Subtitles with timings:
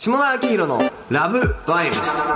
[0.00, 2.28] 下田明宏のラブバイブス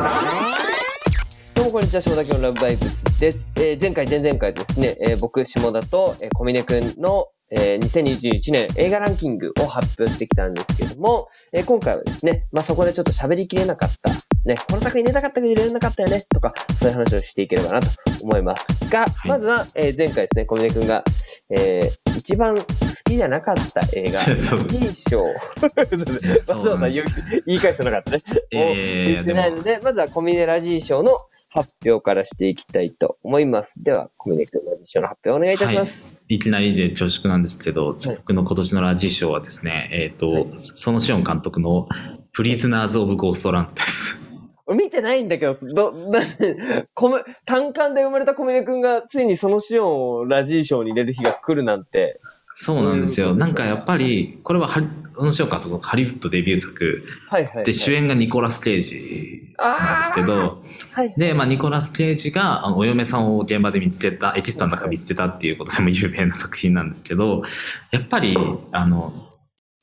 [1.54, 3.46] どうもこんにちは、下田明宏のラブバイブスです。
[3.56, 14.12] えー前回、前々回ですね、えー僕、下田と、えー小峰くんの、えー2021年映画ランキングを発表してきたんですけども、えー今回はですね、まあ、そこでちょっと喋りきれなかった、
[14.44, 17.88] ね、この作品出たかったけど入れなかったよね、とか、そういう話をしていければなと
[18.24, 21.04] 思いますが、まずは、えー前回ですね、小峰くんが、
[21.50, 22.64] えー一番好
[23.04, 25.18] きじゃなかった映画、 そうラジー賞。
[25.18, 27.04] わざわざ言
[27.46, 28.18] い返してなかったね。
[28.50, 31.18] いやいやいや言ってないので、まずはコミネラジー賞の
[31.50, 33.82] 発表からしていきたいと思います。
[33.82, 36.06] では、コミネラジー賞の発表お願いいたします。
[36.28, 41.88] いきなりで恐縮なんですけど、僕の今年のラジー賞はですね、えっ、と、そのシオン監督の
[42.32, 44.23] プリズナーズ・オブ・ゴーストランドです。
[44.66, 46.20] 俺見てないんだけど、ど、な、
[46.94, 52.20] コメ、単館で生まれたコミネ君がついにそのシオンをラジー賞に入れる日が来るなんて。
[52.56, 53.32] そうなんですよ。
[53.32, 54.86] うんなんかやっぱり、これはハリ、
[55.16, 57.64] そのシオン監督のハリウッドデビュー作はいはい、はい。
[57.64, 61.14] で、主演がニコラス・ケイジなんですけど、はい。
[61.16, 67.42] で、まあ、ニコラス・ケイジが、あの、お嫁さんを現場で見つけた、エキストラの中見つけたっていうことでも有名な作品なんですけど、
[67.90, 68.36] やっぱり、
[68.70, 69.30] あの、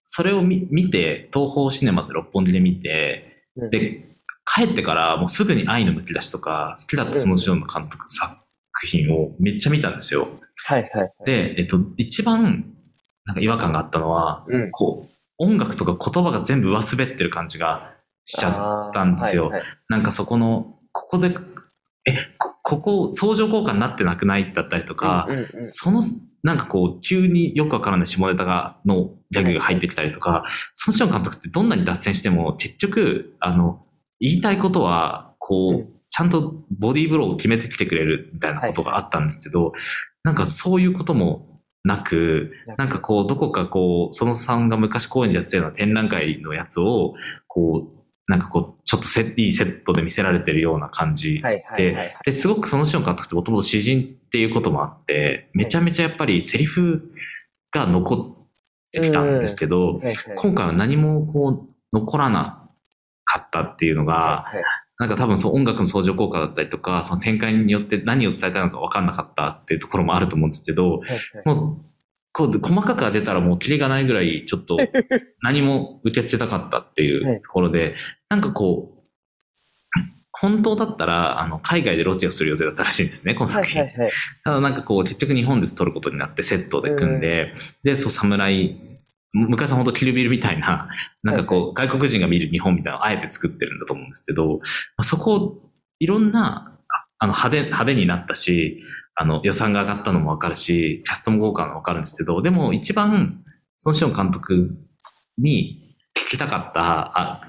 [0.05, 4.11] それを見見て、東宝シネマで六本木で見て、うんで、
[4.53, 8.35] 帰ってからもうすぐに愛のむき出しとか、好きだったそのジョンの監督作
[8.85, 10.27] 品をめっちゃ見たんですよ。
[10.66, 11.13] はいはい。
[11.25, 12.73] で、えっと、一番、
[13.25, 14.71] なんか違和感があったのは、うん。
[14.71, 17.93] こう、音楽とか言葉が全部上滑ってる感じが
[18.25, 19.49] しちゃったんですよ。
[19.49, 21.36] はいはいなんかそこの、ここで、
[22.05, 26.03] え、こここ相乗効果になってなくないだったりとか、うんうんうんその、
[26.43, 33.86] なんかこう、急によくわからない下ネタが、のギャグが入ってきたりとか、そのション監督ってどんなに脱線しても、結局、あの、
[34.22, 36.02] 言いたいことは、こう、うん。
[36.14, 39.72] ちゃんとボディーブローを決めてきてくれるみたいなことがあったんですけど、
[40.23, 47.16] なんかそういうこともなく、なんかこう、どこかこう、そのさんが昔公演でやってたような展覧会のやつを、
[47.47, 52.16] こう、なんかこう、ちょっとセいいセットで見せられてるような感じはいはいはいはい。
[52.25, 57.11] で、すごくそのシオン監督ってもともと詩人っていうこともあって、めちゃめちゃやっぱりセリフ
[57.71, 58.45] が残っ
[58.92, 60.15] てきたんですけど、はいはい。
[60.36, 62.61] 今回は何もこう残らな
[63.31, 64.45] かったっていうのが、
[64.99, 71.02] なんか多分そう音楽の相乗効果だったりとか、その展開によって何を伝えたいのか分かんなかったっていうところもあると思うんですけど、
[71.45, 71.91] もう、
[72.33, 74.77] こう、細かくは出たらもうキリがないぐらい、ちょっと
[75.41, 77.95] 何も受け付けたかったっていうところで、
[78.30, 79.02] なんかこう、
[80.33, 83.81] 本当だったら、あの、海外でロケをする予定だったらしいんですね、このは作品。
[83.83, 84.11] いはいはい。
[84.43, 87.53] ただなんかこう、結局日本で撮ることになってセットで組んで、
[87.83, 88.90] で、そう、侍、む
[89.33, 90.89] 昔は本当キルビルみたいな、
[91.23, 94.61] なんかこう、外国人が見る日本みたいなのをあえて作ってるんだと思うんですけど、ま
[94.97, 98.83] あそこを、いろんな、ああの、派手、派手になったし、
[99.15, 103.43] あの、予算が上がったのもわかるし、キャストも豪華なのもわかるんですけど、でも一番、
[103.77, 104.75] そのシオン監督
[105.37, 107.47] に聞きたかった、あ、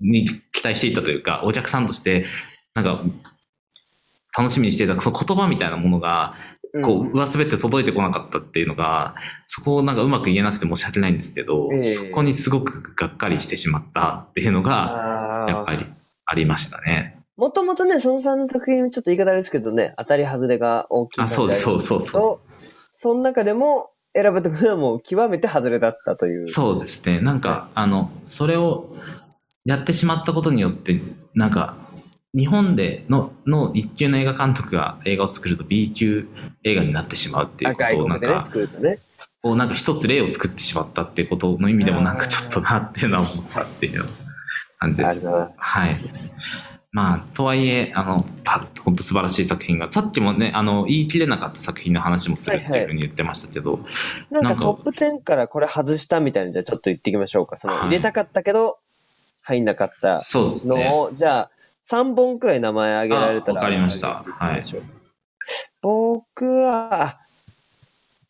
[0.00, 2.26] に期待していたというか、お客さんとして、
[2.74, 3.02] なんか、
[4.36, 6.34] 楽しみにしていた、その言葉みたいなものが、
[6.82, 9.14] こう、上滑って届いてこなかったっていうのが、
[9.46, 15.86] そこをなんかうまく言えなくて申し訳ないんですけど、ええそこにすごくがっかりしてしまったっていうのが、あやっぱり
[16.26, 17.18] ありましたね。
[17.36, 22.54] もともとね、そのさんの作品、ちょっと言い方あれですけどね、当たり外れが大きいあそうそうそうそう
[22.94, 26.46] その中でも選ばれたのはもう極めて外れだったという。
[26.46, 27.20] そうですね。
[27.20, 28.94] なんか、あの、それを
[29.64, 31.00] やってしまったことによって、
[31.34, 31.76] なんか、
[32.36, 36.26] 日本でのの一級の映画監督が映画を作ると B 級
[36.64, 38.50] 映画になってしまうっていうことをなんか、
[38.80, 38.98] ね。
[39.42, 44.06] こうなんか一つ例を作ってしまったっていうことの意味でもなんかちょっとなっていうのは思ったっていう
[44.78, 45.26] 感じです。
[45.26, 45.50] は
[45.86, 45.90] い。
[46.90, 53.80] まあ、とはいえ、あの、た本当素晴らしい作品が、さっきもね、あの、言い切れなかった作品の話もするっていうふうに言ってましたけど、
[54.30, 57.56] なんかなんかトップ10からこれ外したみたいなじゃあちょっと言っていきましょうか。
[57.56, 58.78] そのはい入れたかったけど、
[59.42, 60.84] 入んなかったそうですね。
[60.88, 61.50] のを、じゃあ
[61.90, 63.60] 3本くらい名前挙げられたら。
[63.60, 64.80] あわかりました挙げてい
[65.82, 67.20] 僕は、あ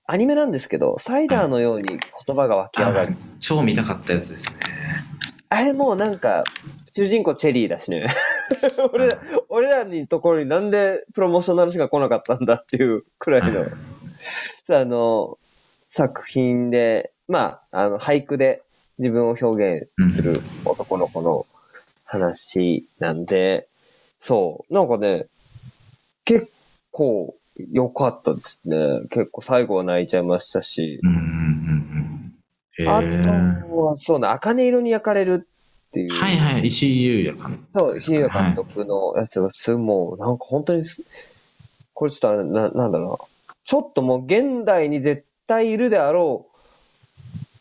[0.06, 3.16] アニメなんですけど、サイダーのように言葉が湧き上がる。
[3.40, 4.58] 超見たかったやつですね。
[5.48, 6.44] あれもうなんか、
[6.92, 8.08] 主人公チェリーだしね。
[8.92, 9.18] 俺ら、
[9.48, 13.64] 俺らにところになんでプロモーションの話が来なかったんだっていうくらいの、
[14.66, 15.38] さあの、
[15.84, 18.62] 作品で、まあ、あの、俳句で
[18.98, 21.46] 自分を表現する男の子の
[22.14, 23.68] 話なんで、
[24.20, 25.26] そう、なんかね、
[26.24, 26.48] 結
[26.90, 27.34] 構
[27.70, 29.02] 良かったですね。
[29.10, 36.12] 結構最後は泣いちゃいましたし、うんうんうんあーとは、そうね、茜色に焼かれるっていう。
[36.12, 37.68] はいはい、石井優也監督。
[37.72, 41.04] そう、石井優監督のやつがす、もう、なんか本当にす、
[41.92, 43.18] これちょっとあれ、な、なんだろうな。
[43.64, 46.54] ちょっともう現代に絶対いるであろう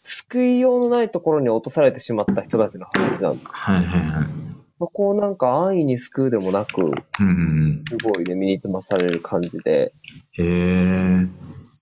[0.04, 3.50] 救いようのないところに落とされてしまった人たちの話なんだ。
[3.50, 4.43] はいはいはい。
[4.80, 9.94] そこをなんか安易に救うでもなく、すごいね、身につまされる感じで、
[10.38, 10.46] うん。
[10.46, 11.20] へえ。
[11.22, 11.28] ね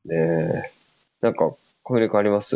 [0.09, 0.71] え。
[1.21, 1.51] なんか、
[1.83, 2.55] 小暮君あります？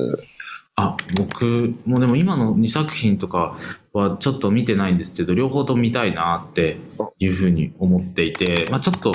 [0.76, 3.58] あ、僕もでも今の2作品とか
[3.94, 6.78] はちょっと見てないんですけど、両方とも見たいなって
[7.18, 9.14] いうふうに思っていて、まあちょっと、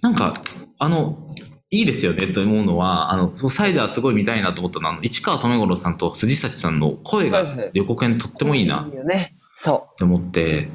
[0.00, 0.34] なんか、
[0.78, 1.26] あの、
[1.70, 9.34] いいですよねと思うのは、あの、サイダーすごい見たいなと思ったのは、あの市川染五郎さんと辻崎さんの声がはいはい予告編とってもいいなっいいよね。
[9.62, 10.70] そて思って、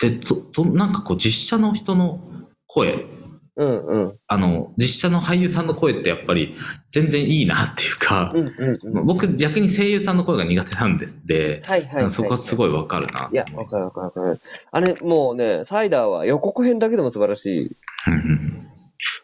[0.00, 2.18] で、と、となんかこう実写の人の
[2.66, 3.64] 声、う。
[3.64, 4.18] うんうん。
[4.26, 6.56] あの、実写の俳優さんの声ってやっぱり
[6.90, 9.06] 全然いいなっていうか、うんうんうん。
[9.06, 12.10] 僕逆に声優さんの声が苦手なんですで、はいはいはい。
[12.10, 12.56] そこはすい。
[12.56, 13.28] ごいわかるな。
[13.32, 14.40] いや、わかるわかるわかる。
[14.72, 17.76] あれ、もうね、サイダーは予告編だけでも素晴らしい。
[18.06, 18.68] うんうん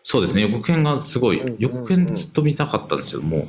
[0.05, 3.49] そうですね、予告編がすごい予告編ずっと見たかったんですけども、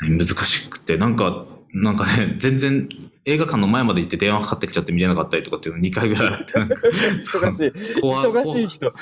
[0.00, 2.88] 難しくて、なんか、なんかね、全然
[3.24, 6.74] 映画館の前まで行って電話かかってきちゃって見れなかったりとかっていうの2回ぐらいあって、なんか。
[7.20, 8.00] 忙しい。
[8.00, 8.92] 怖忙しい人。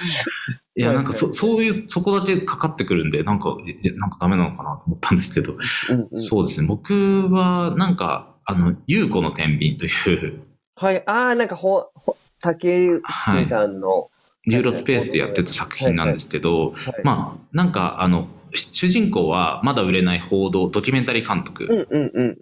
[0.77, 6.23] いや、なんかそそういう、そこだけかかってくるんで、なんか、えなんかダメなのかなと思ったんですけど、うんうん。
[6.23, 9.89] そうですね、僕はなんか、あの、優子の天秤とい
[10.27, 10.41] う、
[10.77, 11.03] はい。
[11.07, 14.11] ああ、なんか、ほ、ほ竹内さんの、
[14.45, 16.95] ユーロスペースでやってた作品なんですけど、はい。
[17.05, 21.89] まあ、なんか、あの、主人公はまだ売れない報道、ドキュメンタリー監督。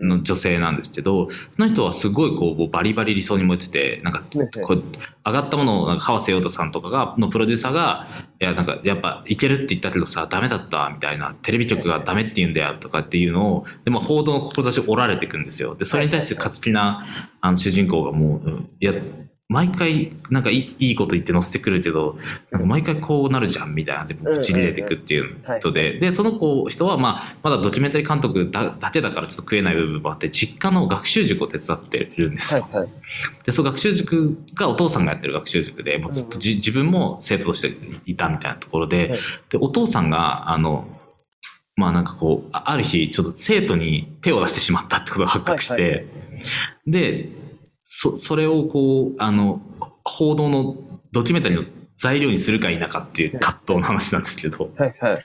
[0.00, 4.22] の女性なんですけど、その人はすごいこう、バリバリ理想に燃えてて、なんか、
[4.62, 4.82] こう
[5.26, 8.08] 上がったものを、なんか川瀬陽太さんとかが、のプロデューサーが、
[8.40, 15.74] いや、なんか、やっぱ、いけるって言ったけどさ、ダメだった、みたいな、テレビ局がダメって言うんだよ、とかっていうのを、でも報道の志を折られていくんですよ。
[15.74, 17.06] で、それに対して勝ち気な、
[17.40, 18.94] あの、主人公がもう、うんいや、
[19.50, 22.18] 毎回、なんかいいいいこと言って載せてくるけど、
[22.50, 32.60] なんか毎回こうなるじゃん、みたいな、で口に出てくっていう人で、で、その子、人は、まあ、まだドキュメンタリー監督だだけだからちょっと食えない部分もあって、実家の学習塾を手伝ってるんですよ。
[32.60, 32.88] はいはい。
[33.46, 37.74] で、その学習塾がお父さんがやってる学習塾で、もうずっとじ自分も生徒として
[38.04, 39.18] いたみたいなところで、はい。
[39.48, 40.86] で、お父さんが、あの、
[41.74, 46.04] まあなんかこう、あある日、ちょっと生徒に手を出してしまったってことが発覚して、はい。
[46.86, 47.47] で、
[47.88, 49.62] そ、それをこう、あの、
[50.04, 50.76] 報道の
[51.10, 51.64] ドキュメンタリーの
[51.96, 55.24] 材料にするか否かっていう葛藤の話なんですけど、はいはい。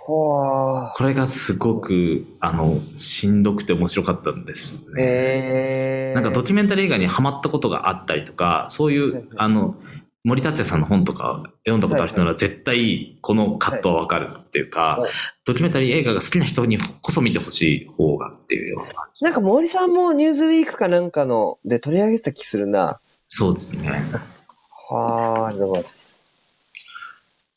[0.00, 4.92] これがすごく、あの、しんどくて面白かったんですね。
[4.96, 6.14] えー。
[6.14, 9.76] なんかドキュメンタリー映画にハマったことがあったりとか、そういはいはい、うあの、
[10.24, 15.10] 森達也さんの本とか読んだことある人なら絶対この葛藤はわかるっていうかはい、
[15.44, 19.24] ドキュメンタリー映画が好きな人にこそ見てほしい方がっていうような感じ。
[19.24, 23.00] なんか森さんもニューズウィークかなんかので取り上げてた気するな。
[23.28, 24.04] そうですね。
[24.90, 26.08] はー、ありがとうございます。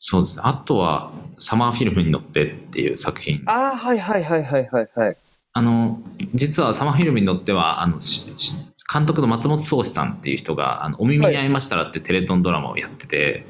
[0.04, 0.42] そうですね。
[0.44, 3.40] あとは、サマーフィルムに乗ってっていう作品。
[3.46, 5.16] あー、はいはいはいはいはいはい。
[5.52, 6.00] あの、
[6.34, 8.00] 実はサマーフィルムに乗っては、あの、
[8.92, 13.46] 監督の松本壮志さんっていう人が、あのお耳に合いましたらってテレ東ドラマをやってて、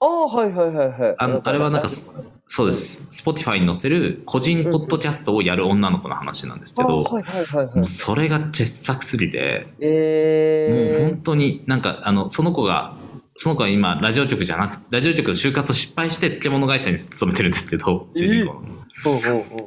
[0.00, 1.14] あー、はいはいはいはい。
[1.18, 2.12] あのあれはなんかす
[2.54, 3.06] そうです。
[3.10, 7.84] Spotify に載せる個人ポッドキャストをやる女の子の話なんですけど、あーはいはいはいはいもう。
[7.86, 12.96] それが傑作すぎて、もうえ本当になんか、あの、その子が、
[13.36, 18.60] その子は今、ラジオ局じゃなくラジオ局の就活を失敗して漬物会社に勤めてるんですけど、主人公の。
[18.62, 18.81] ー。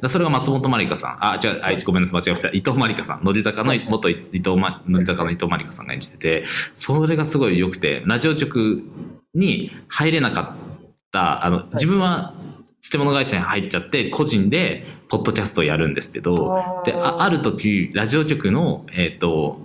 [0.08, 1.18] それが松本まりかさん。
[1.34, 2.48] あ、じゃあ、あごめんなさい、間違えました。
[2.48, 3.24] 伊藤まりかさん。
[3.24, 6.44] 乃木坂の、元伊藤ま、乃木坂の伊藤まりかさんが演じてて、
[6.74, 8.82] それがすごい良くて、ラジオ局
[9.34, 10.56] に入れなかっ
[11.12, 12.34] た、あの、自分は
[12.82, 19.60] 漬物会社に入っちゃって、個人で、ポッドキャストをやるんですけど、で、あある時、ラジオ局の、えっ、と、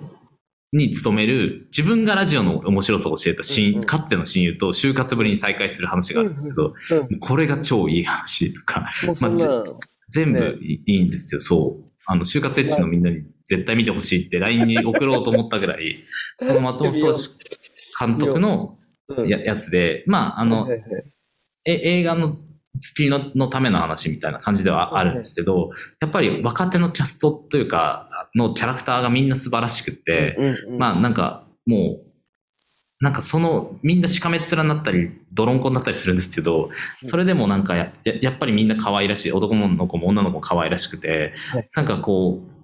[0.73, 3.83] に勤める、自分がラジオの面白さを教えた親、うんうん。
[3.83, 6.73] かつての親友と就活ぶりに再会する話があるんですけど、
[7.09, 9.63] うんこれが超いい話とか、もうそんな、
[10.09, 11.91] 全部いいいんですけど、そう。
[12.05, 16.03] あの、就活エッチのみんなに絶対見てほしいって LINE に送ろうと思ったぐらい、
[16.41, 17.37] その松本壮志
[17.99, 18.77] 監督の
[19.09, 19.27] うん。
[19.27, 20.69] ややつで、まあ、あの
[21.65, 22.37] え映画の
[22.79, 30.77] 月ののための話みたいな感じではあるんですけど、やっぱり若手のキャストというか、のキャラクターがみんな素晴らしくって、うんうんうん。
[30.77, 32.11] まあなんかもう、
[32.99, 36.69] なんかそのみんなしかめっ面になったり、泥んこになったりするんですけど、
[37.03, 37.91] それでもなんかや
[38.29, 42.60] っぱりみんな可愛らしい、男の子も女の子も可愛らしくてはい、なんかこう、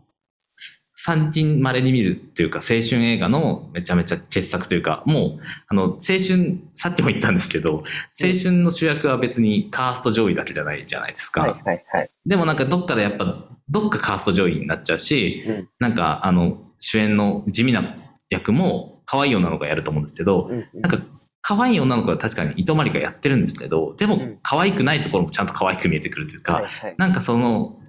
[1.08, 7.86] 最近稀に見るっていうか青春映画のめちゃめちゃ傑作というか、もう、あの、青春、さっきも言ったんですけど、
[8.22, 11.44] 青春の主役は別にカースト上位だけじゃないじゃないですか。
[11.44, 12.12] はいはいはい。
[12.26, 17.96] でもなんかどっかでやっぱ、どっかカースト上位になっちゃうし、うんなんかあの、主演の地味な
[18.30, 21.00] 役も可愛い女の子がやると思うんですけど、うんうんなんか
[21.42, 27.80] 可愛い女の子は確かに糸まりがやってるんですけど、でもうん可愛くないところもちゃんと可愛く見えてくるというか、はいはいなんかその、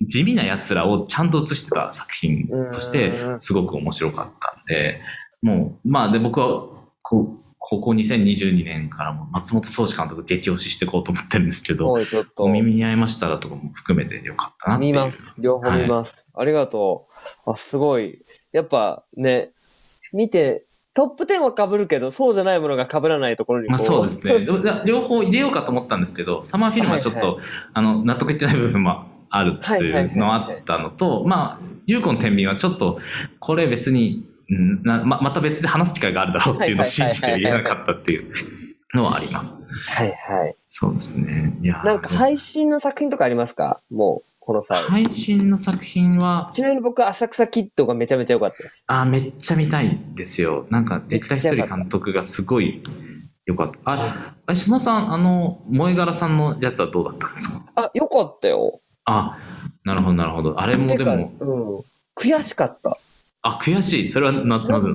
[0.00, 5.00] 地味な奴らをちゃんと映してた作品としてう、んすごく面白かったんで、
[5.42, 6.66] もう、まあで僕は、
[7.02, 12.48] こう、ここ2022年からも松本宗志監督激推ししていこうと思ってるんですけど、おい、ちょっとお。
[12.48, 14.78] 耳に合いましたらとかも含めてよかったな。
[14.78, 15.34] 見ます。
[15.38, 16.26] 両方見ます。
[16.34, 17.06] ありがと
[17.46, 17.50] う。
[17.50, 18.24] あ、すごい。
[18.52, 19.50] やっぱね、
[20.12, 20.64] 見て、
[20.94, 24.46] トップ10は被るけど、そうじゃないものが被らないところにこまあそうですね。
[24.84, 33.00] 両方入れようかと思ったんですけど、サマーフィルムはちょっと、はいあの、納得いってない部分もあるっていうのはあったのと、まあ、ユーコの天秤はちょっと、
[33.38, 38.32] これ別に、うんなままた別で話す機会があるだろうっていうのを信じて入れなかったっていう
[38.94, 39.46] のはあります。
[39.86, 40.56] はいはい。
[40.58, 41.56] そうですね。
[41.62, 43.80] いやなんか配信の作品とかありますか？
[43.92, 44.78] もう、この際。
[44.78, 48.82] 配信の作品は、ちなみに僕は浅草キッドがめちゃめちゃ良かったです。
[48.88, 50.66] あ、めっちゃ見たいんですよ。
[50.70, 52.82] なんか、できた一人監督がすごい
[53.46, 53.78] 良かった。
[53.84, 57.62] あ、あ島さん、あの、萌え柄さんのやつはどうだったんですか？
[57.76, 58.80] あ、良かったよ。
[59.04, 59.38] あ、
[59.84, 60.60] なるほど、なるほど。
[60.60, 61.44] あれもでも、う
[61.80, 61.84] ん。
[62.16, 62.98] 悔しかった。
[63.42, 64.08] あ、悔しい。
[64.08, 64.90] それはな、なぜ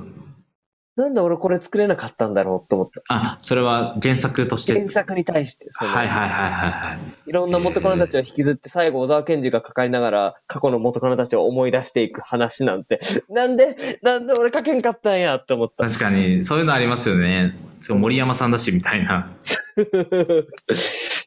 [0.96, 3.02] なんで俺これ作れなかったんだろうと思った。
[3.08, 4.72] あ、それは原作として？
[4.72, 6.98] 原作に対して、はいはいはいはいはい。
[7.26, 15.84] いろんな元カノたちを引きずって、最後小沢健二が抱えながら、過去の元カノたちを思い出していく話なんて、 なんで、なんで俺書けんかったんやって思った。
[15.84, 17.54] 確かに、そういうのありますよね。
[17.82, 19.30] そう森山さんだし、みたいな。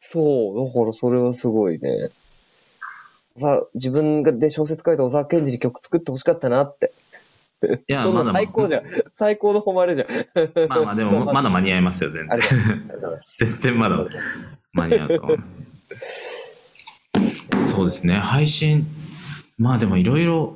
[0.02, 2.10] そう、だからそれはすごいね。
[3.40, 6.94] さ自分がで小説書いた小沢健二に曲作ってほしかったなって。
[7.88, 8.84] いや まだ最高じゃん。
[9.14, 10.08] 最高の誉れじゃん。
[10.70, 12.40] まあまあ、でも、 まだ間に合いますよ、全然。
[13.38, 14.06] 全然まだ
[14.74, 15.38] 間に合うと思う。
[17.68, 18.88] そうですね、配信。
[19.58, 20.56] まあでもいろいろ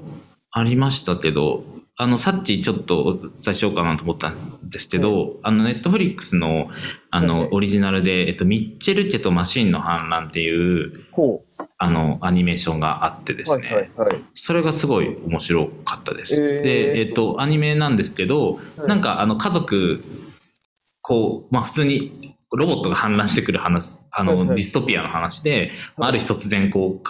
[0.51, 1.63] ありましたけど、
[1.95, 6.69] あの、さっきちょっとお伝えしようかなと思ったんですけど、あの、ネットフリックスの、
[7.11, 11.43] あはいの、オリジナルで、えっと、ミッチェル家とマシンの反乱っていう、ほ
[11.77, 13.69] あの、アニメーションがあってですね。
[13.69, 14.23] いはいはい。
[14.33, 16.33] それがすごい面白かったです。
[16.33, 20.03] へーで、えっ、と、アニメなんですけど、はいなんかあの家族、
[21.01, 27.03] こう、まあ普通にロボットが反乱してくる話、あの、はいはいディストピアの話で、まあある日突然こう、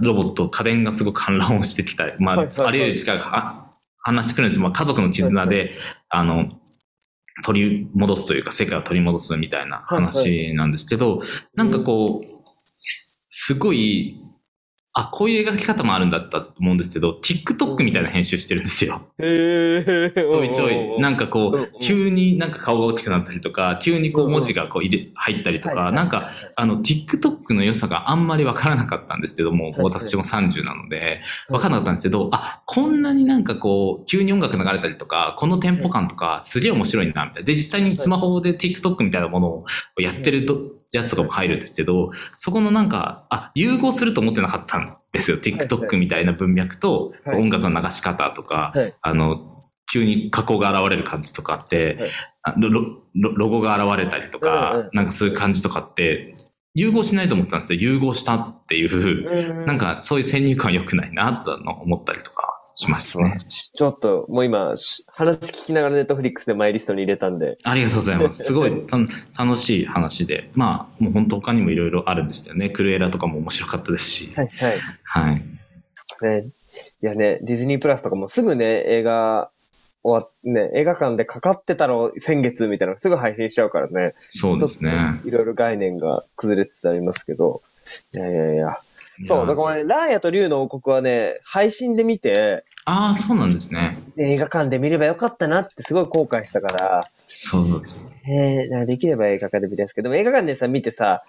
[0.00, 2.66] ロボット、家電がすごく反乱をしてきたり、まあ、はいはいはい。
[2.66, 5.74] あるいは機会がは反乱してくるんですまあ家族の絆で、
[6.10, 6.52] あの、
[7.44, 11.22] 取り戻すというか、世界を取り戻すみたいな話なんですけど、
[11.54, 12.42] なんかこう、
[13.28, 14.21] すごい、
[14.94, 19.08] あ、こういう描き方もあるんだったと思うんですけど、TikTok みたいな編集してるんですよ。
[19.18, 20.10] へえ。
[20.14, 37.46] ちょいちょい、なんかこう急になんか顔が大きくなったりとか、急にこう文字がこう入れ、入ったりとか、なんか、あの、TikTok の良さがあんまりわからなかったんですけども、私も30なので、わからなかったんですけど、あ、こんなになんかこう、急に音楽流れたりとか、このテンポ感とか、すげえ面白いな、みたいな。
[37.46, 39.64] で、実際にスマホで TikTok みたいなものを
[39.98, 45.38] やってると、やつとかも入るんですけど、そこのなんか、あ、融合すると思ってなかったんですよ。
[45.38, 47.36] TikTok みたいな文脈と、はい。
[47.38, 48.94] 音楽の流し方とか、はい。
[49.00, 52.10] あの、急に加工が現れる感じとかって、はい。
[52.44, 52.82] あロロ
[53.14, 56.36] ロロゴが現れたりとか、なんかそういう感じとかって、
[56.74, 57.80] 融合しないと思ってたんですよ。
[57.80, 63.40] 融合したっていう、なんかそういう先入観良くないなと思ったりとかしましたね。
[63.48, 67.58] ちょっと、もう今、し話聞きながらネットフリックスでマイリストに入れたんで。
[67.62, 68.44] ありがとうございます。
[68.44, 68.96] すごいた
[69.44, 70.50] 楽しい話で。
[70.54, 72.70] まあ、もう本当他にもいろいろあるんですよね。
[72.70, 74.32] クルエラとかも面白かったですし。
[74.34, 74.80] はいはい。
[75.04, 75.44] はい。
[76.22, 76.48] ね、
[77.02, 79.50] いやね、ディズニープラスとかもすぐね、映画、
[80.04, 84.14] 終わっね、映画館でかかってたろ、先月みたいなのすぐ配信しちゃうからね。
[84.30, 85.20] そうですね。
[85.24, 87.62] いろいろ概念が崩れつつありますけど。
[88.14, 88.78] いやいやいや。
[89.26, 94.02] そう、だから俺、ラーヤと竜の王国はね、配信で見て、ああ、そうなんですね。
[94.16, 98.00] ね映画館で見ればよかったなってすごい後悔したから、そうです。
[98.26, 101.22] えー、なできれば映画館で見たいんですけど、でも映画館でさ、見てさ、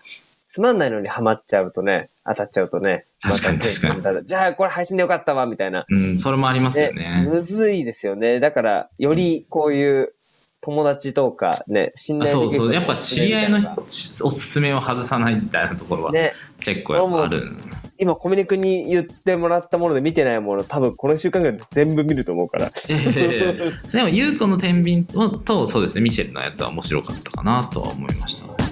[0.53, 5.83] つまんないのにハマっちゃうとね、当たっちゃうとね、確かに確かにじゃあこれ配信でよかったわ、みたいな。
[5.89, 7.25] うん、それもありますよね。
[7.27, 8.39] むずいですよね。
[8.39, 10.13] だから、よりこういう
[10.61, 12.73] 友達とかね、信あ頼できるそうそう。
[12.75, 17.53] やっぱ知り合いのおすすめを外さないみたいなところはね、結構やっぱある。
[17.97, 22.69] 今コミュニクに言ってもらったもので見てないもの、多分この週間ぐらいで全部見ると思うから。
[22.89, 25.07] ええでも、ゆうこの天秤
[25.43, 28.62] と、そうですね、ミシェルのやつは面白かったかなとは思いました。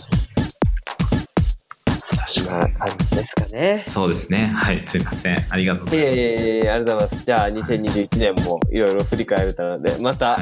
[2.46, 3.84] な感じですかね。
[3.88, 4.48] そうですね。
[4.54, 5.38] はい、すいません。
[5.50, 6.18] ありがとうございます。
[6.18, 7.26] いやいやいやありがとうございます。
[7.26, 10.38] じゃあ、2021年もいろいろ振り返れたので、また、は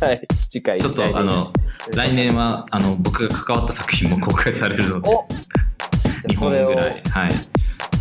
[0.00, 1.52] はいい、次回ちょっと、あの、
[1.94, 5.26] 来年は、あの、僕が関わった作品も公開されるので、お
[6.28, 7.30] 2本ぐらい、はい、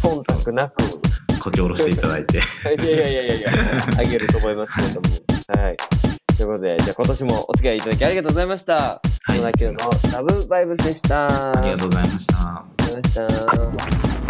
[0.01, 0.75] 忖度なく、
[1.41, 2.37] こき下ろしていただいて。
[2.37, 2.39] い
[2.89, 3.51] やいやいやいや
[3.97, 5.63] あげると思いますけれども。
[5.63, 5.77] はい。
[6.37, 8.75] ということで、じゃあ今年もお付き合いいただきありがとうございました。
[8.75, 9.77] はい野田球の
[10.11, 11.25] ラブバイブスでした。
[11.57, 12.72] ありがとうございました。
[12.95, 14.22] あ